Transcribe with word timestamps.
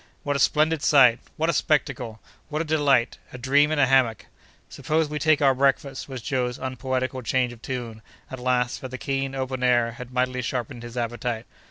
"What 0.23 0.35
a 0.35 0.39
splendid 0.39 0.81
sight! 0.81 1.19
What 1.37 1.47
a 1.51 1.53
spectacle! 1.53 2.19
What 2.49 2.59
a 2.59 2.65
delight! 2.65 3.19
a 3.31 3.37
dream 3.37 3.71
in 3.71 3.77
a 3.77 3.85
hammock!" 3.85 4.25
"Suppose 4.67 5.07
we 5.09 5.19
take 5.19 5.43
our 5.43 5.53
breakfast?" 5.53 6.09
was 6.09 6.23
Joe's 6.23 6.57
unpoetical 6.57 7.21
change 7.21 7.53
of 7.53 7.61
tune, 7.61 8.01
at 8.31 8.39
last, 8.39 8.79
for 8.79 8.87
the 8.87 8.97
keen, 8.97 9.35
open 9.35 9.61
air 9.61 9.91
had 9.91 10.11
mightily 10.11 10.41
sharpened 10.41 10.81
his 10.81 10.97
appetite. 10.97 11.45